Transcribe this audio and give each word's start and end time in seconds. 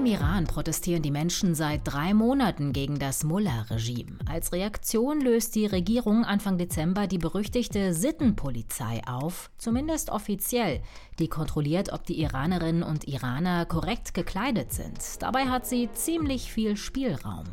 Im 0.00 0.06
Iran 0.06 0.46
protestieren 0.46 1.02
die 1.02 1.10
Menschen 1.10 1.54
seit 1.54 1.82
drei 1.84 2.14
Monaten 2.14 2.72
gegen 2.72 2.98
das 2.98 3.22
Mullah-Regime. 3.22 4.16
Als 4.26 4.50
Reaktion 4.50 5.20
löst 5.20 5.54
die 5.54 5.66
Regierung 5.66 6.24
Anfang 6.24 6.56
Dezember 6.56 7.06
die 7.06 7.18
berüchtigte 7.18 7.92
Sittenpolizei 7.92 9.02
auf, 9.06 9.50
zumindest 9.58 10.08
offiziell. 10.08 10.80
Die 11.18 11.28
kontrolliert, 11.28 11.92
ob 11.92 12.06
die 12.06 12.18
Iranerinnen 12.18 12.82
und 12.82 13.08
Iraner 13.08 13.66
korrekt 13.66 14.14
gekleidet 14.14 14.72
sind. 14.72 14.96
Dabei 15.20 15.48
hat 15.48 15.66
sie 15.66 15.90
ziemlich 15.92 16.50
viel 16.50 16.78
Spielraum. 16.78 17.44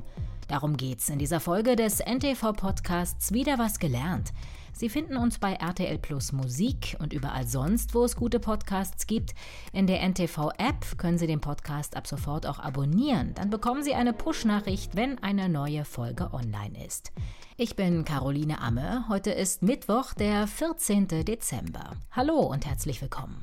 Darum 0.48 0.78
geht's 0.78 1.10
in 1.10 1.20
dieser 1.20 1.40
Folge 1.40 1.76
des 1.76 2.00
NTV-Podcasts 2.00 3.34
Wieder 3.34 3.60
was 3.60 3.80
gelernt. 3.80 4.32
Sie 4.72 4.90
finden 4.90 5.18
uns 5.18 5.40
bei 5.40 5.54
RTL 5.54 5.98
Plus 5.98 6.32
Musik 6.32 6.96
und 7.00 7.12
überall 7.12 7.48
sonst, 7.48 7.96
wo 7.96 8.04
es 8.04 8.16
gute 8.16 8.40
Podcasts 8.40 9.08
gibt. 9.08 9.34
In 9.74 9.88
der 9.88 10.08
NTV-App 10.08 10.98
können 10.98 11.18
Sie 11.18 11.26
den 11.26 11.42
Podcast 11.42 11.98
ab 11.98 12.06
sofort 12.06 12.46
auch 12.46 12.60
abonnieren. 12.60 13.34
Dann 13.34 13.50
bekommen 13.50 13.84
Sie 13.84 13.96
eine 13.96 14.14
Push-Nachricht, 14.14 14.96
wenn 14.96 15.18
eine 15.24 15.50
neue 15.50 15.84
Folge 15.84 16.32
online 16.32 16.86
ist. 16.86 17.12
Ich 17.58 17.76
bin 17.76 18.06
Caroline 18.06 18.62
Amme. 18.62 19.06
Heute 19.10 19.32
ist 19.32 19.64
Mittwoch, 19.64 20.14
der 20.14 20.46
14. 20.46 21.08
Dezember. 21.26 21.94
Hallo 22.12 22.40
und 22.40 22.68
herzlich 22.68 23.02
willkommen. 23.02 23.42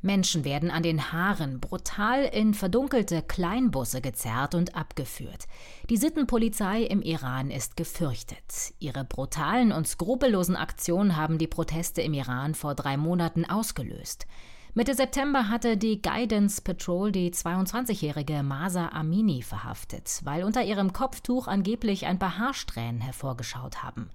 Menschen 0.00 0.44
werden 0.44 0.70
an 0.70 0.84
den 0.84 1.12
Haaren 1.12 1.58
brutal 1.58 2.24
in 2.24 2.54
verdunkelte 2.54 3.20
Kleinbusse 3.20 4.00
gezerrt 4.00 4.54
und 4.54 4.76
abgeführt. 4.76 5.46
Die 5.90 5.96
Sittenpolizei 5.96 6.82
im 6.82 7.02
Iran 7.02 7.50
ist 7.50 7.76
gefürchtet. 7.76 8.74
Ihre 8.78 9.04
brutalen 9.04 9.72
und 9.72 9.88
skrupellosen 9.88 10.54
Aktionen 10.54 11.16
haben 11.16 11.38
die 11.38 11.48
Proteste 11.48 12.00
im 12.00 12.14
Iran 12.14 12.54
vor 12.54 12.76
drei 12.76 12.96
Monaten 12.96 13.44
ausgelöst. 13.44 14.26
Mitte 14.74 14.94
September 14.94 15.48
hatte 15.48 15.76
die 15.76 16.00
Guidance 16.00 16.62
Patrol 16.62 17.10
die 17.10 17.32
22-jährige 17.32 18.44
Masa 18.44 18.90
Amini 18.90 19.42
verhaftet, 19.42 20.20
weil 20.22 20.44
unter 20.44 20.62
ihrem 20.62 20.92
Kopftuch 20.92 21.48
angeblich 21.48 22.06
ein 22.06 22.20
paar 22.20 22.38
Haarsträhnen 22.38 23.00
hervorgeschaut 23.00 23.82
haben. 23.82 24.10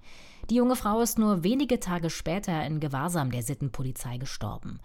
Die 0.48 0.54
junge 0.54 0.76
Frau 0.76 1.02
ist 1.02 1.18
nur 1.18 1.42
wenige 1.42 1.80
Tage 1.80 2.08
später 2.08 2.64
in 2.64 2.80
Gewahrsam 2.80 3.30
der 3.30 3.42
Sittenpolizei 3.42 4.16
gestorben. 4.16 4.80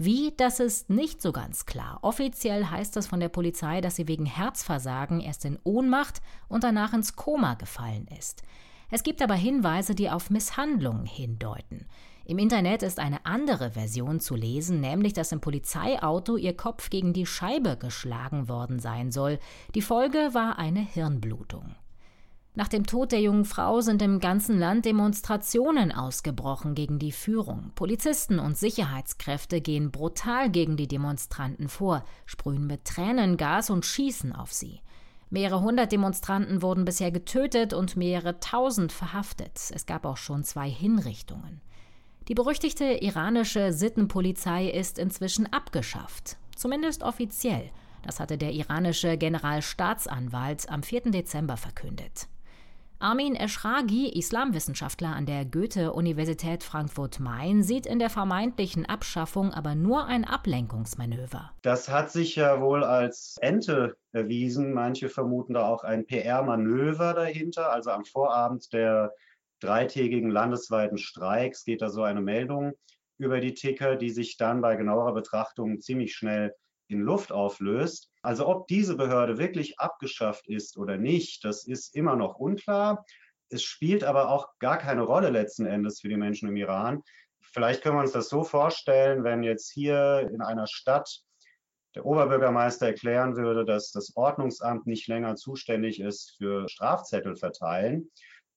Wie, 0.00 0.32
das 0.36 0.60
ist 0.60 0.90
nicht 0.90 1.20
so 1.20 1.32
ganz 1.32 1.66
klar. 1.66 1.98
Offiziell 2.02 2.66
heißt 2.66 2.96
es 2.96 3.08
von 3.08 3.18
der 3.18 3.28
Polizei, 3.28 3.80
dass 3.80 3.96
sie 3.96 4.06
wegen 4.06 4.26
Herzversagen 4.26 5.20
erst 5.20 5.44
in 5.44 5.58
Ohnmacht 5.64 6.22
und 6.48 6.62
danach 6.62 6.92
ins 6.92 7.16
Koma 7.16 7.54
gefallen 7.54 8.06
ist. 8.16 8.44
Es 8.90 9.02
gibt 9.02 9.20
aber 9.20 9.34
Hinweise, 9.34 9.96
die 9.96 10.08
auf 10.08 10.30
Misshandlungen 10.30 11.04
hindeuten. 11.04 11.86
Im 12.24 12.38
Internet 12.38 12.84
ist 12.84 13.00
eine 13.00 13.26
andere 13.26 13.72
Version 13.72 14.20
zu 14.20 14.36
lesen, 14.36 14.80
nämlich 14.80 15.14
dass 15.14 15.32
im 15.32 15.40
Polizeiauto 15.40 16.36
ihr 16.36 16.56
Kopf 16.56 16.90
gegen 16.90 17.12
die 17.12 17.26
Scheibe 17.26 17.76
geschlagen 17.76 18.48
worden 18.48 18.78
sein 18.78 19.10
soll. 19.10 19.40
Die 19.74 19.82
Folge 19.82 20.30
war 20.32 20.58
eine 20.58 20.80
Hirnblutung. 20.80 21.74
Nach 22.58 22.66
dem 22.66 22.86
Tod 22.86 23.12
der 23.12 23.20
jungen 23.20 23.44
Frau 23.44 23.80
sind 23.82 24.02
im 24.02 24.18
ganzen 24.18 24.58
Land 24.58 24.84
Demonstrationen 24.84 25.92
ausgebrochen 25.92 26.74
gegen 26.74 26.98
die 26.98 27.12
Führung. 27.12 27.70
Polizisten 27.76 28.40
und 28.40 28.58
Sicherheitskräfte 28.58 29.60
gehen 29.60 29.92
brutal 29.92 30.50
gegen 30.50 30.76
die 30.76 30.88
Demonstranten 30.88 31.68
vor, 31.68 32.04
sprühen 32.26 32.66
mit 32.66 32.84
Tränengas 32.84 33.70
und 33.70 33.86
schießen 33.86 34.32
auf 34.32 34.52
sie. 34.52 34.80
Mehrere 35.30 35.60
hundert 35.60 35.92
Demonstranten 35.92 36.60
wurden 36.60 36.84
bisher 36.84 37.12
getötet 37.12 37.74
und 37.74 37.96
mehrere 37.96 38.40
tausend 38.40 38.90
verhaftet. 38.90 39.70
Es 39.72 39.86
gab 39.86 40.04
auch 40.04 40.16
schon 40.16 40.42
zwei 40.42 40.68
Hinrichtungen. 40.68 41.60
Die 42.26 42.34
berüchtigte 42.34 42.86
iranische 42.86 43.72
Sittenpolizei 43.72 44.68
ist 44.68 44.98
inzwischen 44.98 45.46
abgeschafft, 45.52 46.38
zumindest 46.56 47.04
offiziell. 47.04 47.70
Das 48.02 48.18
hatte 48.18 48.36
der 48.36 48.50
iranische 48.50 49.16
Generalstaatsanwalt 49.16 50.68
am 50.68 50.82
4. 50.82 51.12
Dezember 51.12 51.56
verkündet. 51.56 52.26
Armin 53.00 53.36
Eschragi, 53.36 54.08
Islamwissenschaftler 54.08 55.14
an 55.14 55.24
der 55.24 55.44
Goethe-Universität 55.44 56.64
Frankfurt-Main, 56.64 57.62
sieht 57.62 57.86
in 57.86 58.00
der 58.00 58.10
vermeintlichen 58.10 58.86
Abschaffung 58.86 59.54
aber 59.54 59.76
nur 59.76 60.06
ein 60.06 60.24
Ablenkungsmanöver. 60.24 61.52
Das 61.62 61.88
hat 61.88 62.10
sich 62.10 62.34
ja 62.34 62.60
wohl 62.60 62.82
als 62.82 63.36
Ente 63.40 63.96
erwiesen. 64.10 64.72
Manche 64.72 65.08
vermuten 65.08 65.54
da 65.54 65.68
auch 65.68 65.84
ein 65.84 66.06
PR-Manöver 66.06 67.14
dahinter. 67.14 67.70
Also 67.70 67.90
am 67.92 68.04
Vorabend 68.04 68.72
der 68.72 69.12
dreitägigen 69.60 70.30
landesweiten 70.30 70.98
Streiks 70.98 71.64
geht 71.64 71.82
da 71.82 71.90
so 71.90 72.02
eine 72.02 72.20
Meldung 72.20 72.72
über 73.16 73.38
die 73.38 73.54
Ticker, 73.54 73.94
die 73.94 74.10
sich 74.10 74.36
dann 74.38 74.60
bei 74.60 74.74
genauerer 74.74 75.14
Betrachtung 75.14 75.78
ziemlich 75.78 76.16
schnell 76.16 76.52
in 76.88 77.00
Luft 77.00 77.32
auflöst. 77.32 78.10
Also 78.22 78.46
ob 78.46 78.66
diese 78.66 78.96
Behörde 78.96 79.38
wirklich 79.38 79.78
abgeschafft 79.78 80.48
ist 80.48 80.76
oder 80.76 80.96
nicht, 80.96 81.44
das 81.44 81.66
ist 81.66 81.94
immer 81.94 82.16
noch 82.16 82.36
unklar. 82.36 83.04
Es 83.50 83.62
spielt 83.62 84.04
aber 84.04 84.30
auch 84.30 84.48
gar 84.58 84.78
keine 84.78 85.02
Rolle 85.02 85.30
letzten 85.30 85.66
Endes 85.66 86.00
für 86.00 86.08
die 86.08 86.16
Menschen 86.16 86.48
im 86.48 86.56
Iran. 86.56 87.02
Vielleicht 87.40 87.82
können 87.82 87.96
wir 87.96 88.02
uns 88.02 88.12
das 88.12 88.28
so 88.28 88.44
vorstellen, 88.44 89.24
wenn 89.24 89.42
jetzt 89.42 89.70
hier 89.70 90.28
in 90.32 90.42
einer 90.42 90.66
Stadt 90.66 91.22
der 91.94 92.04
Oberbürgermeister 92.04 92.86
erklären 92.86 93.36
würde, 93.36 93.64
dass 93.64 93.90
das 93.90 94.14
Ordnungsamt 94.16 94.86
nicht 94.86 95.08
länger 95.08 95.36
zuständig 95.36 96.00
ist 96.00 96.36
für 96.36 96.68
Strafzettel 96.68 97.36
verteilen, 97.36 98.10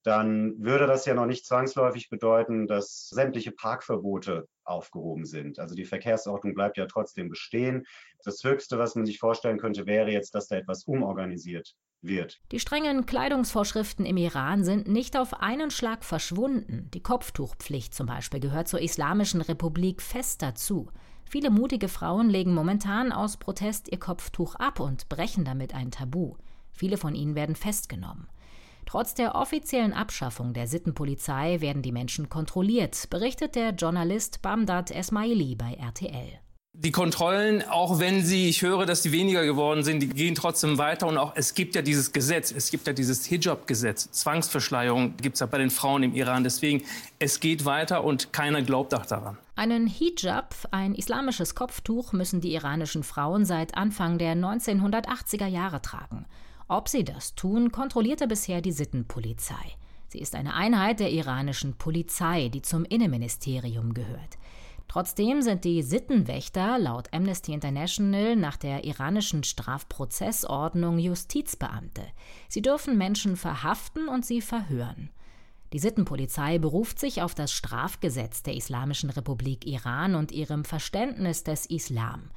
dann 0.04 0.56
würde 0.64 0.88
das 0.88 1.06
ja 1.06 1.14
noch 1.14 1.26
nicht 1.26 1.46
zwangsläufig 1.46 2.10
bedeuten, 2.10 2.68
dass 2.68 3.10
sämtliche 3.10 3.52
Parkverbote 3.52 4.48
aufgehoben 4.64 5.26
sind. 5.26 5.60
Also 5.60 5.76
die 5.76 5.86
Verkehrsordnung 5.86 6.54
bleibt 6.54 6.78
ja 6.78 6.86
trotzdem 6.88 7.30
bestehen. 7.30 7.86
Das 8.24 8.44
Höchste, 8.44 8.80
was 8.80 8.96
man 8.96 9.06
sich 9.06 9.20
vorstellen 9.20 9.60
könnte, 9.60 9.86
wäre 9.86 10.12
jetzt, 10.12 10.34
dass 10.34 10.48
da 10.48 10.56
etwas 10.56 10.86
umorganisiert 10.86 11.76
wird. 12.02 12.40
Die 12.52 12.60
strengen 12.60 13.06
Kleidungsvorschriften 13.06 14.06
im 14.06 14.18
Iran 14.18 14.64
sind 14.64 14.88
nicht 14.88 15.16
auf 15.18 15.40
einen 15.40 15.70
Schlag 15.70 16.04
verschwunden. 16.04 16.90
Die 16.94 17.04
Kopftuchpflicht 17.04 17.94
zum 17.94 18.08
Beispiel 18.08 18.40
gehört 18.40 18.68
zur 18.68 18.82
Islamischen 18.82 19.42
Republik 19.42 20.02
fest 20.02 20.42
dazu. 20.42 20.90
Viele 21.30 21.50
mutige 21.50 21.88
Frauen 21.88 22.30
legen 22.30 22.54
momentan 22.54 23.12
aus 23.12 23.38
Protest 23.38 23.90
ihr 23.92 24.00
Kopftuch 24.00 24.56
ab 24.56 24.80
und 24.80 25.10
brechen 25.10 25.46
damit 25.46 25.74
ein 25.76 25.92
Tabu. 25.92 26.36
Viele 26.72 26.98
von 26.98 27.16
ihnen 27.16 27.36
werden 27.36 27.56
festgenommen. 27.56 28.28
Trotz 28.92 29.14
der 29.14 29.36
offiziellen 29.36 29.94
Abschaffung 29.94 30.52
der 30.52 30.68
Sittenpolizei 30.68 31.62
werden 31.62 31.82
die 31.82 31.94
Menschen 31.94 32.28
kontrolliert, 32.28 33.10
berichtet 33.10 33.56
der 33.56 33.70
Journalist 33.70 34.42
Bamdad 34.42 34.92
Esmaili 34.92 35.56
bei 35.56 35.76
RTL. 35.76 36.28
Die 36.74 36.92
Kontrollen, 36.92 37.64
auch 37.70 38.00
wenn 38.00 38.26
sie, 38.26 38.50
ich 38.50 38.64
höre, 38.64 38.86
dass 38.86 39.02
die 39.02 39.14
weniger 39.14 39.46
geworden 39.46 39.86
sind, 39.86 40.02
die 40.02 40.10
gehen 40.10 40.36
trotzdem 40.36 40.78
weiter. 40.78 41.08
Und 41.08 41.18
auch 41.18 41.32
es 41.38 41.54
gibt 41.54 41.76
ja 41.76 41.82
dieses 41.82 42.12
Gesetz, 42.12 42.52
es 42.52 42.70
gibt 42.70 42.86
ja 42.86 42.92
dieses 42.92 43.26
Hijab-Gesetz, 43.28 44.12
Zwangsverschleierung 44.12 45.16
gibt 45.16 45.36
es 45.36 45.40
ja 45.40 45.46
bei 45.46 45.60
den 45.60 45.70
Frauen 45.70 46.04
im 46.04 46.14
Iran. 46.14 46.44
Deswegen, 46.44 46.84
es 47.18 47.40
geht 47.40 47.64
weiter 47.64 48.04
und 48.04 48.34
keiner 48.34 48.62
glaubt 48.62 48.94
auch 48.94 49.06
daran. 49.06 49.38
Einen 49.56 49.88
Hijab, 49.88 50.54
ein 50.72 50.96
islamisches 50.96 51.56
Kopftuch, 51.56 52.12
müssen 52.12 52.42
die 52.42 52.54
iranischen 52.56 53.04
Frauen 53.04 53.46
seit 53.46 53.78
Anfang 53.78 54.18
der 54.18 54.36
1980er 54.36 55.48
Jahre 55.48 55.82
tragen. 55.82 56.26
Ob 56.72 56.88
sie 56.88 57.04
das 57.04 57.36
tun, 57.36 57.74
kontrollierte 57.74 58.28
bisher 58.28 58.62
die 58.62 58.72
Sittenpolizei. 58.72 59.76
Sie 60.08 60.20
ist 60.20 60.36
eine 60.36 60.54
Einheit 60.54 61.02
der 61.02 61.12
iranischen 61.12 61.74
Polizei, 61.74 62.48
die 62.48 62.62
zum 62.62 62.86
Innenministerium 62.86 63.94
gehört. 63.94 64.38
Trotzdem 64.88 65.42
sind 65.42 65.66
die 65.66 65.82
Sittenwächter 65.82 66.80
laut 66.80 67.14
Amnesty 67.14 67.52
International 67.52 68.38
nach 68.38 68.56
der 68.56 68.86
iranischen 68.86 69.44
Strafprozessordnung 69.44 70.98
Justizbeamte. 70.98 72.04
Sie 72.48 72.62
dürfen 72.62 72.98
Menschen 72.98 73.36
verhaften 73.36 74.08
und 74.08 74.26
sie 74.26 74.40
verhören. 74.40 75.10
Die 75.74 75.80
Sittenpolizei 75.80 76.58
beruft 76.58 77.00
sich 77.00 77.22
auf 77.22 77.36
das 77.36 77.52
Strafgesetz 77.52 78.44
der 78.44 78.56
Islamischen 78.56 79.10
Republik 79.10 79.68
Iran 79.68 80.16
und 80.16 80.32
ihrem 80.32 80.64
Verständnis 80.64 81.44
des 81.44 81.66
Islam. 81.66 82.32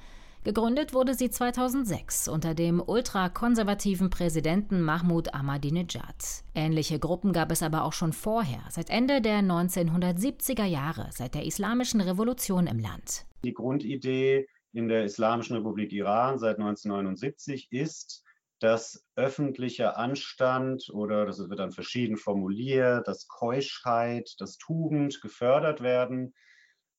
Gegründet 0.44 0.93
wurde 0.93 1.14
sie 1.14 1.31
2006 1.31 2.29
unter 2.29 2.55
dem 2.55 2.82
ultrakonservativen 2.87 4.11
Präsidenten 4.11 4.82
Mahmoud 4.82 5.32
Ahmadinejad. 5.32 6.44
Ähnliche 6.55 6.99
Gruppen 6.99 7.32
gab 7.32 7.50
es 7.50 7.62
aber 7.62 7.82
auch 7.82 7.94
schon 7.94 8.12
vorher, 8.12 8.61
seit 8.69 8.91
Ende 8.91 9.23
der 9.23 9.41
1970er 9.41 10.67
Jahre, 10.67 11.08
seit 11.12 11.35
der 11.35 11.46
Islamischen 11.46 12.02
Revolution 12.02 12.67
im 12.67 12.79
Land. 12.79 13.25
Die 13.43 13.55
Grundidee 13.55 14.46
in 14.75 14.88
der 14.88 15.05
Islamischen 15.05 15.56
Republik 15.56 15.93
Iran 15.93 16.38
seit 16.38 16.58
1979 16.58 17.73
ist, 17.73 18.23
dass 18.61 19.02
öffentlicher 19.17 19.96
Anstand 19.96 20.91
oder 20.93 21.25
das 21.25 21.38
wird 21.38 21.58
dann 21.58 21.73
verschieden 21.73 22.19
formuliert, 22.19 23.08
dass 23.08 23.29
Keuschheit, 23.29 24.35
dass 24.41 24.58
Tugend 24.58 25.23
gefördert 25.23 25.81
werden 25.81 26.35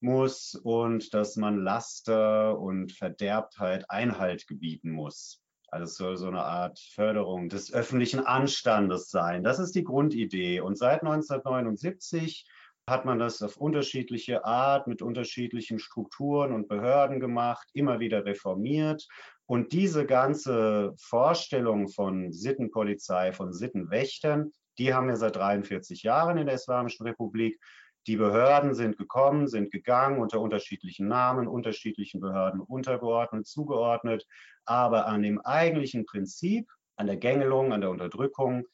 muss 0.05 0.55
und 0.55 1.13
dass 1.13 1.35
man 1.35 1.57
Laster 1.57 2.57
und 2.57 2.93
Verderbtheit 2.93 3.89
Einhalt 3.89 4.47
gebieten 4.47 4.91
muss. 4.91 5.41
Also 5.67 5.83
es 5.83 5.95
soll 5.95 6.15
so 6.15 6.27
eine 6.27 6.43
Art 6.43 6.79
Förderung 6.79 7.49
des 7.49 7.73
öffentlichen 7.73 8.21
Anstandes 8.21 9.09
sein. 9.09 9.43
Das 9.43 9.59
ist 9.59 9.75
die 9.75 9.83
Grundidee. 9.83 10.61
Und 10.61 10.77
seit 10.77 11.01
1979 11.01 12.47
hat 12.87 13.03
man 13.03 13.17
das 13.17 13.41
auf 13.41 13.57
unterschiedliche 13.57 14.45
Art 14.45 14.87
mit 14.87 15.01
unterschiedlichen 15.01 15.79
Strukturen 15.79 16.53
und 16.53 16.67
Behörden 16.67 17.19
gemacht, 17.19 17.67
immer 17.73 17.99
wieder 17.99 18.25
reformiert. 18.25 19.07
Und 19.47 19.73
diese 19.73 20.05
ganze 20.05 20.93
Vorstellung 20.97 21.87
von 21.89 22.31
Sittenpolizei, 22.31 23.33
von 23.33 23.53
Sittenwächtern, 23.53 24.51
die 24.77 24.93
haben 24.93 25.07
wir 25.07 25.15
seit 25.15 25.35
43 25.35 26.03
Jahren 26.03 26.37
in 26.37 26.45
der 26.45 26.55
Islamischen 26.55 27.05
Republik. 27.05 27.59
Die 28.07 28.17
Behörden 28.17 28.75
sind 28.75 28.97
gekommen, 28.97 29.47
sind 29.47 29.71
gegangen 29.71 30.19
unter 30.19 30.39
unterschiedlichen 30.39 31.07
Namen, 31.07 31.47
unterschiedlichen 31.47 32.21
Behörden 32.21 32.61
untergeordnet, 32.61 33.47
zugeordnet. 33.47 34.27
Aber 34.65 35.07
an 35.07 35.23
dem 35.23 35.39
eigentlichen 35.41 36.05
Prinzip, 36.05 36.69
an 36.95 37.07
der 37.07 37.17
Gängelung, 37.17 37.73
an 37.73 37.81
der 37.81 37.89
Unterdrückung, 37.89 38.65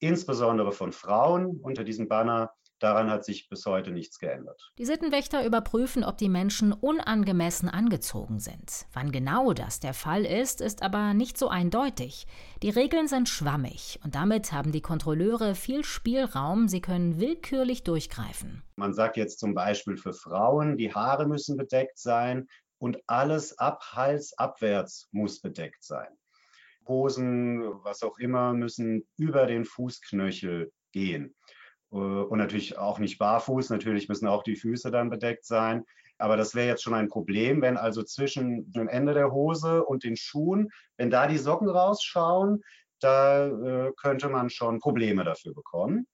insbesondere 0.00 0.72
von 0.72 0.92
Frauen 0.92 1.60
unter 1.60 1.84
diesem 1.84 2.08
Banner, 2.08 2.50
Daran 2.80 3.10
hat 3.10 3.26
sich 3.26 3.48
bis 3.50 3.66
heute 3.66 3.90
nichts 3.90 4.18
geändert. 4.18 4.72
Die 4.78 4.86
Sittenwächter 4.86 5.44
überprüfen, 5.44 6.02
ob 6.02 6.16
die 6.16 6.30
Menschen 6.30 6.72
unangemessen 6.72 7.68
angezogen 7.68 8.40
sind. 8.40 8.86
Wann 8.94 9.12
genau 9.12 9.52
das 9.52 9.80
der 9.80 9.92
Fall 9.92 10.24
ist, 10.24 10.62
ist 10.62 10.82
aber 10.82 11.12
nicht 11.12 11.36
so 11.36 11.48
eindeutig. 11.48 12.26
Die 12.62 12.70
Regeln 12.70 13.06
sind 13.06 13.28
schwammig 13.28 14.00
und 14.02 14.14
damit 14.14 14.52
haben 14.52 14.72
die 14.72 14.80
Kontrolleure 14.80 15.54
viel 15.54 15.84
Spielraum, 15.84 16.68
sie 16.68 16.80
können 16.80 17.20
willkürlich 17.20 17.84
durchgreifen. 17.84 18.62
Man 18.76 18.94
sagt 18.94 19.18
jetzt 19.18 19.40
zum 19.40 19.54
Beispiel 19.54 19.98
für 19.98 20.14
Frauen, 20.14 20.78
die 20.78 20.94
Haare 20.94 21.26
müssen 21.26 21.58
bedeckt 21.58 21.98
sein 21.98 22.48
und 22.78 22.98
alles 23.06 23.58
ab 23.58 23.82
Hals 23.92 24.32
abwärts 24.38 25.06
muss 25.12 25.42
bedeckt 25.42 25.84
sein. 25.84 26.08
Hosen, 26.88 27.62
was 27.84 28.02
auch 28.02 28.18
immer, 28.18 28.54
müssen 28.54 29.06
über 29.18 29.44
den 29.44 29.66
Fußknöchel 29.66 30.72
gehen. 30.92 31.34
Äh, 31.92 31.96
und 31.96 32.38
natürlich 32.38 32.78
auch 32.78 32.98
nicht 32.98 33.18
barfuß, 33.18 33.70
natürlich 33.70 34.08
müssen 34.08 34.28
auch 34.28 34.42
die 34.42 34.56
Füße 34.56 34.90
dann 34.90 35.10
bedeckt 35.10 35.44
sein. 35.44 35.84
Aber 36.18 36.36
das 36.36 36.54
wäre 36.54 36.68
jetzt 36.68 36.82
schon 36.82 36.94
ein 36.94 37.08
Problem, 37.08 37.62
wenn 37.62 37.78
also 37.78 38.02
zwischen 38.02 38.70
dem 38.72 38.88
Ende 38.88 39.14
der 39.14 39.32
Hose 39.32 39.84
und 39.84 40.04
den 40.04 40.16
Schuhen, 40.16 40.68
wenn 40.98 41.10
da 41.10 41.26
die 41.26 41.38
Socken 41.38 41.68
rausschauen, 41.68 42.62
da 43.00 43.46
äh, 43.46 43.92
könnte 43.96 44.28
man 44.28 44.50
schon 44.50 44.80
Probleme 44.80 45.24
dafür 45.24 45.54
bekommen. 45.54 46.06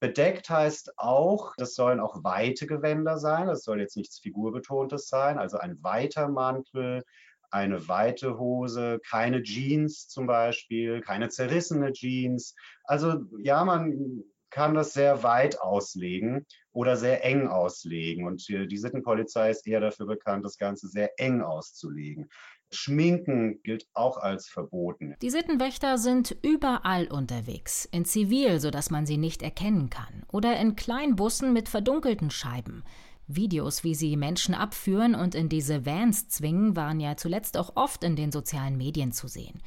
Bedeckt 0.00 0.48
heißt 0.48 0.94
auch, 0.96 1.52
das 1.58 1.74
sollen 1.74 2.00
auch 2.00 2.24
weite 2.24 2.66
Gewänder 2.66 3.18
sein. 3.18 3.48
Das 3.48 3.64
soll 3.64 3.80
jetzt 3.80 3.98
nichts 3.98 4.18
Figurbetontes 4.18 5.08
sein, 5.08 5.38
also 5.38 5.58
ein 5.58 5.82
weiter 5.82 6.28
Mantel, 6.28 7.04
eine 7.50 7.86
weite 7.86 8.38
Hose, 8.38 8.98
keine 9.06 9.42
Jeans 9.42 10.08
zum 10.08 10.26
Beispiel, 10.26 11.02
keine 11.02 11.28
zerrissene 11.28 11.92
Jeans. 11.92 12.54
Also 12.84 13.26
ja, 13.42 13.62
man 13.64 14.24
kann 14.50 14.74
das 14.74 14.92
sehr 14.92 15.22
weit 15.22 15.60
auslegen 15.60 16.46
oder 16.72 16.96
sehr 16.96 17.24
eng 17.24 17.48
auslegen. 17.48 18.26
Und 18.26 18.46
die 18.48 18.76
Sittenpolizei 18.76 19.50
ist 19.50 19.66
eher 19.66 19.80
dafür 19.80 20.06
bekannt, 20.06 20.44
das 20.44 20.58
Ganze 20.58 20.88
sehr 20.88 21.18
eng 21.18 21.42
auszulegen. 21.42 22.28
Schminken 22.72 23.60
gilt 23.62 23.86
auch 23.94 24.16
als 24.16 24.48
verboten. 24.48 25.16
Die 25.22 25.30
Sittenwächter 25.30 25.98
sind 25.98 26.36
überall 26.42 27.08
unterwegs, 27.08 27.84
in 27.90 28.04
Zivil, 28.04 28.60
sodass 28.60 28.90
man 28.90 29.06
sie 29.06 29.16
nicht 29.16 29.42
erkennen 29.42 29.90
kann, 29.90 30.24
oder 30.30 30.56
in 30.58 30.76
Kleinbussen 30.76 31.52
mit 31.52 31.68
verdunkelten 31.68 32.30
Scheiben. 32.30 32.84
Videos, 33.26 33.84
wie 33.84 33.94
sie 33.94 34.16
Menschen 34.16 34.54
abführen 34.54 35.14
und 35.14 35.34
in 35.34 35.48
diese 35.48 35.86
Vans 35.86 36.28
zwingen, 36.28 36.76
waren 36.76 37.00
ja 37.00 37.16
zuletzt 37.16 37.56
auch 37.56 37.76
oft 37.76 38.04
in 38.04 38.16
den 38.16 38.32
sozialen 38.32 38.76
Medien 38.76 39.12
zu 39.12 39.28
sehen. 39.28 39.60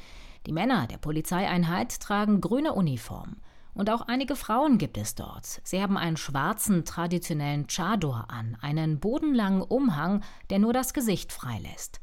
Die 0.45 0.51
Männer 0.51 0.87
der 0.87 0.97
Polizeieinheit 0.97 1.99
tragen 1.99 2.41
grüne 2.41 2.73
Uniform. 2.73 3.37
Und 3.73 3.89
auch 3.89 4.01
einige 4.01 4.35
Frauen 4.35 4.77
gibt 4.77 4.97
es 4.97 5.15
dort. 5.15 5.61
Sie 5.63 5.81
haben 5.81 5.97
einen 5.97 6.17
schwarzen 6.17 6.85
traditionellen 6.85 7.67
Chador 7.67 8.25
an, 8.27 8.55
einen 8.61 8.99
bodenlangen 8.99 9.61
Umhang, 9.61 10.23
der 10.49 10.59
nur 10.59 10.73
das 10.73 10.93
Gesicht 10.93 11.31
freilässt. 11.31 11.99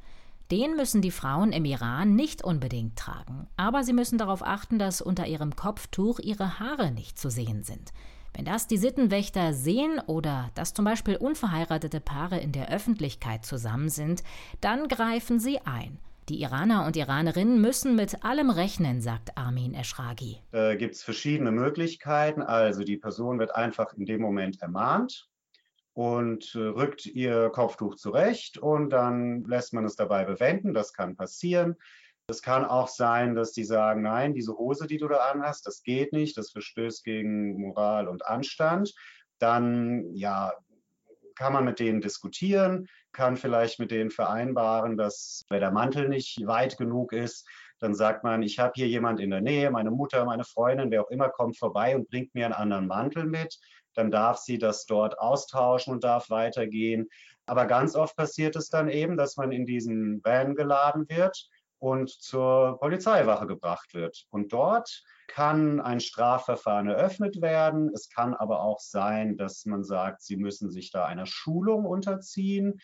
Den 0.51 0.75
müssen 0.75 1.01
die 1.01 1.13
Frauen 1.13 1.53
im 1.53 1.65
Iran 1.65 2.17
nicht 2.17 2.43
unbedingt 2.43 2.97
tragen, 2.97 3.47
aber 3.57 3.85
sie 3.85 3.93
müssen 3.93 4.19
darauf 4.19 4.43
achten, 4.43 4.81
dass 4.81 5.01
unter 5.01 5.29
ihrem 5.29 5.55
Kopftuch 5.55 6.19
ihre 6.19 6.59
Haare 6.59 6.91
nicht 6.91 7.21
zu 7.21 7.31
sehen 7.31 7.63
sind. 7.63 7.93
Wenn 8.35 8.45
das 8.45 8.67
die 8.67 8.77
Sittenwächter 8.77 9.53
sehen 9.53 10.01
oder 10.07 10.51
dass 10.55 10.75
zum 10.75 10.85
Beispiel 10.85 11.17
unverheiratete 11.17 12.01
Paare 12.01 12.39
in 12.39 12.51
der 12.51 12.69
Öffentlichkeit 12.69 13.45
zusammen 13.45 13.91
sind, 13.91 14.25
dann 14.61 14.89
greifen 14.89 15.39
sie 15.39 15.61
ein. 15.61 15.99
Die 16.31 16.43
Iraner 16.43 16.87
und 16.87 16.97
Iranerinnen 16.97 17.61
müssen 17.61 17.97
mit 17.97 18.23
allem 18.23 18.51
rechnen, 18.51 19.01
sagt 19.01 19.37
Armin 19.37 19.75
Eschragi. 19.75 20.41
Da 20.53 20.77
gibt 20.77 20.95
es 20.95 21.03
verschiedene 21.03 21.51
Möglichkeiten. 21.51 22.41
Also 22.41 22.85
die 22.85 22.99
Person 22.99 23.41
wird 23.41 23.57
einfach 23.57 23.95
in 23.95 24.07
dem 24.07 24.21
Moment 24.21 24.63
ermahnt 24.63 25.29
und 25.93 26.55
äh, 26.55 26.59
rückt 26.59 27.05
ihr 27.05 27.51
Kopftuch 27.51 27.97
zurecht 27.97 28.59
und 28.59 28.91
dann 28.91 29.43
lässt 29.43 29.73
man 29.73 29.85
es 29.85 29.97
dabei 29.97 30.25
bewenden. 30.25 30.73
Das 30.73 30.93
kann 30.93 31.17
passieren. 31.17 31.75
Es 32.29 32.43
kann 32.43 32.65
auch 32.65 32.87
sein, 32.87 33.35
dass 33.35 33.51
die 33.51 33.65
sagen, 33.65 34.03
nein, 34.03 34.33
diese 34.33 34.57
Hose, 34.57 34.87
die 34.87 34.99
du 34.99 35.09
da 35.09 35.17
anhast, 35.33 35.67
das 35.67 35.83
geht 35.83 36.13
nicht, 36.13 36.37
das 36.37 36.53
verstößt 36.53 37.03
gegen 37.03 37.61
Moral 37.61 38.07
und 38.07 38.25
Anstand. 38.25 38.95
Dann 39.41 40.15
ja, 40.15 40.53
kann 41.41 41.55
man 41.55 41.65
mit 41.65 41.81
denen 41.81 42.03
diskutieren, 42.03 42.87
kann 43.13 43.39
vielleicht 43.39 43.79
mit 43.79 43.91
denen 43.91 44.11
vereinbaren, 44.11 44.99
dass 44.99 45.43
wenn 45.49 45.61
der 45.61 45.71
Mantel 45.71 46.07
nicht 46.07 46.47
weit 46.47 46.77
genug 46.77 47.15
ist, 47.15 47.49
dann 47.79 47.95
sagt 47.95 48.25
man, 48.25 48.43
ich 48.43 48.59
habe 48.59 48.73
hier 48.75 48.87
jemand 48.87 49.21
in 49.21 49.31
der 49.31 49.41
Nähe, 49.41 49.71
meine 49.71 49.91
Mutter, 49.91 50.27
meine 50.27 50.45
Freundin, 50.45 50.91
wer 50.91 51.03
auch 51.03 51.11
immer 51.11 51.31
kommt 51.31 51.57
vorbei 51.57 51.97
und 51.97 52.11
bringt 52.11 52.35
mir 52.35 52.45
einen 52.45 52.53
anderen 52.53 52.87
Mantel 52.87 53.25
mit. 53.25 53.59
Dann 53.95 54.11
darf 54.11 54.37
sie 54.37 54.59
das 54.59 54.85
dort 54.85 55.19
austauschen 55.19 55.95
und 55.95 56.05
darf 56.05 56.29
weitergehen. 56.29 57.09
Aber 57.47 57.65
ganz 57.65 57.97
oft 57.97 58.17
passiert 58.17 58.55
es 58.55 58.69
dann 58.69 58.91
eben, 58.91 59.17
dass 59.17 59.39
man 59.39 59.51
in 59.51 59.65
diesen 59.65 60.23
Van 60.23 60.55
geladen 60.55 61.09
wird 61.09 61.49
und 61.81 62.11
zur 62.11 62.79
Polizeiwache 62.79 63.47
gebracht 63.47 63.95
wird. 63.95 64.27
Und 64.31 64.53
dort 64.53 65.03
kann 65.27 65.81
ein 65.81 66.01
Strafverfahren 66.01 66.89
eröffnet 66.89 67.41
werden. 67.41 67.91
Es 67.95 68.11
kann 68.11 68.35
aber 68.35 68.63
auch 68.63 68.81
sein, 68.81 69.37
dass 69.37 69.65
man 69.65 69.83
sagt, 69.83 70.23
sie 70.23 70.37
müssen 70.37 70.71
sich 70.71 70.91
da 70.91 71.07
einer 71.07 71.27
Schulung 71.27 71.87
unterziehen. 71.87 72.81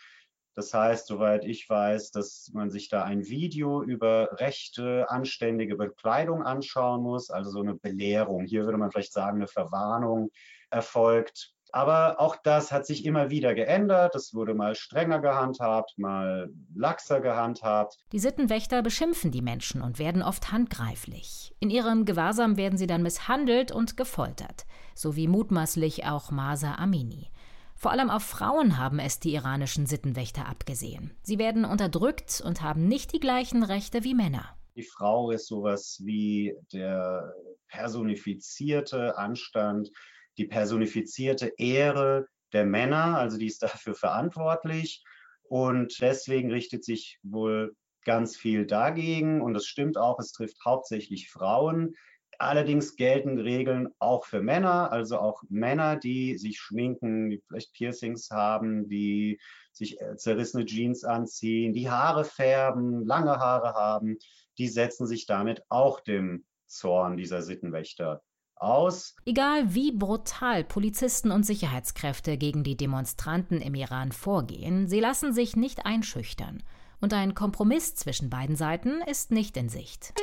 Das 0.54 0.72
heißt, 0.72 1.06
soweit 1.06 1.44
ich 1.44 1.68
weiß, 1.68 2.12
dass 2.12 2.50
man 2.54 2.70
sich 2.70 2.88
da 2.88 3.04
ein 3.04 3.26
Video 3.26 3.82
über 3.82 4.30
rechte, 4.40 5.10
anständige 5.10 5.76
Bekleidung 5.76 6.42
anschauen 6.42 7.02
muss, 7.02 7.28
also 7.28 7.50
so 7.50 7.60
eine 7.60 7.74
Belehrung. 7.74 8.46
Hier 8.46 8.64
würde 8.64 8.78
man 8.78 8.90
vielleicht 8.90 9.12
sagen, 9.12 9.36
eine 9.36 9.48
Verwarnung 9.48 10.30
erfolgt. 10.70 11.55
Aber 11.76 12.18
auch 12.20 12.36
das 12.36 12.72
hat 12.72 12.86
sich 12.86 13.04
immer 13.04 13.28
wieder 13.28 13.54
geändert. 13.54 14.14
Es 14.14 14.32
wurde 14.32 14.54
mal 14.54 14.74
strenger 14.74 15.18
gehandhabt, 15.20 15.98
mal 15.98 16.48
laxer 16.74 17.20
gehandhabt. 17.20 17.98
Die 18.12 18.18
Sittenwächter 18.18 18.80
beschimpfen 18.80 19.30
die 19.30 19.42
Menschen 19.42 19.82
und 19.82 19.98
werden 19.98 20.22
oft 20.22 20.50
handgreiflich. 20.52 21.54
In 21.60 21.68
ihrem 21.68 22.06
Gewahrsam 22.06 22.56
werden 22.56 22.78
sie 22.78 22.86
dann 22.86 23.02
misshandelt 23.02 23.72
und 23.72 23.98
gefoltert, 23.98 24.64
so 24.94 25.16
wie 25.16 25.28
mutmaßlich 25.28 26.06
auch 26.06 26.30
Masa 26.30 26.76
Amini. 26.76 27.30
Vor 27.74 27.90
allem 27.90 28.08
auf 28.08 28.22
Frauen 28.22 28.78
haben 28.78 28.98
es 28.98 29.20
die 29.20 29.34
iranischen 29.34 29.84
Sittenwächter 29.84 30.48
abgesehen. 30.48 31.14
Sie 31.20 31.38
werden 31.38 31.66
unterdrückt 31.66 32.42
und 32.42 32.62
haben 32.62 32.88
nicht 32.88 33.12
die 33.12 33.20
gleichen 33.20 33.62
Rechte 33.62 34.02
wie 34.02 34.14
Männer. 34.14 34.56
Die 34.76 34.82
Frau 34.82 35.30
ist 35.30 35.46
sowas 35.46 36.00
wie 36.02 36.56
der 36.72 37.34
personifizierte 37.68 39.18
Anstand, 39.18 39.90
die 40.38 40.46
personifizierte 40.46 41.52
Ehre 41.58 42.28
der 42.52 42.64
Männer, 42.64 43.18
also 43.18 43.38
die 43.38 43.46
ist 43.46 43.62
dafür 43.62 43.94
verantwortlich. 43.94 45.04
Und 45.48 46.00
deswegen 46.00 46.50
richtet 46.50 46.84
sich 46.84 47.18
wohl 47.22 47.76
ganz 48.04 48.36
viel 48.36 48.66
dagegen. 48.66 49.40
Und 49.40 49.54
es 49.54 49.66
stimmt 49.66 49.96
auch, 49.96 50.18
es 50.18 50.32
trifft 50.32 50.64
hauptsächlich 50.64 51.30
Frauen. 51.30 51.94
Allerdings 52.38 52.96
gelten 52.96 53.38
Regeln 53.38 53.88
auch 53.98 54.26
für 54.26 54.42
Männer, 54.42 54.92
also 54.92 55.18
auch 55.18 55.42
Männer, 55.48 55.96
die 55.96 56.36
sich 56.36 56.58
schminken, 56.58 57.30
die 57.30 57.40
vielleicht 57.46 57.72
Piercings 57.72 58.30
haben, 58.30 58.88
die 58.88 59.40
sich 59.72 60.00
äh, 60.00 60.16
zerrissene 60.16 60.66
Jeans 60.66 61.04
anziehen, 61.04 61.72
die 61.72 61.88
Haare 61.88 62.24
färben, 62.24 63.06
lange 63.06 63.38
Haare 63.38 63.72
haben, 63.72 64.18
die 64.58 64.68
setzen 64.68 65.06
sich 65.06 65.24
damit 65.24 65.62
auch 65.70 66.00
dem 66.00 66.44
Zorn 66.66 67.16
dieser 67.16 67.40
Sittenwächter 67.40 68.22
aus. 68.56 69.14
Egal 69.24 69.74
wie 69.74 69.92
brutal 69.92 70.64
Polizisten 70.64 71.30
und 71.30 71.44
Sicherheitskräfte 71.44 72.36
gegen 72.36 72.64
die 72.64 72.76
Demonstranten 72.76 73.60
im 73.60 73.74
Iran 73.74 74.12
vorgehen, 74.12 74.88
sie 74.88 75.00
lassen 75.00 75.32
sich 75.32 75.56
nicht 75.56 75.86
einschüchtern. 75.86 76.62
Und 77.00 77.12
ein 77.12 77.34
Kompromiss 77.34 77.94
zwischen 77.94 78.30
beiden 78.30 78.56
Seiten 78.56 79.02
ist 79.06 79.30
nicht 79.30 79.56
in 79.56 79.68
Sicht. 79.68 80.14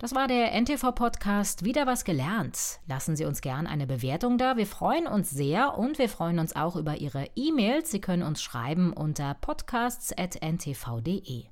Das 0.00 0.14
war 0.14 0.28
der 0.28 0.52
NTV-Podcast 0.58 1.62
Wieder 1.62 1.86
was 1.86 2.04
gelernt. 2.04 2.80
Lassen 2.86 3.16
Sie 3.16 3.26
uns 3.26 3.42
gern 3.42 3.66
eine 3.66 3.86
Bewertung 3.86 4.38
da. 4.38 4.56
Wir 4.56 4.66
freuen 4.66 5.06
uns 5.06 5.28
sehr 5.28 5.76
und 5.76 5.98
wir 5.98 6.08
freuen 6.08 6.38
uns 6.38 6.56
auch 6.56 6.74
über 6.74 6.96
Ihre 6.96 7.26
E-Mails. 7.36 7.90
Sie 7.90 8.00
können 8.00 8.22
uns 8.22 8.42
schreiben 8.42 8.94
unter 8.94 9.34
podcasts.ntv.de. 9.34 11.44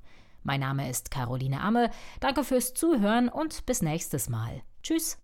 Mein 0.43 0.61
Name 0.61 0.91
ist 0.91 1.11
Caroline 1.11 1.61
Amme. 1.61 1.91
Danke 2.21 2.45
fürs 2.45 2.75
Zuhören 2.75 3.29
und 3.29 3.65
bis 3.67 3.83
nächstes 3.83 4.29
Mal. 4.29 4.63
Tschüss. 4.83 5.17